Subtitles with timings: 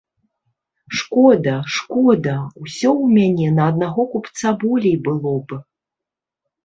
[1.01, 5.65] Шкода, шкода, усё ў мяне на аднаго купца болей было б!